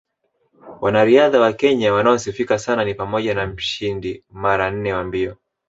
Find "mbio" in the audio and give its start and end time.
5.03-5.37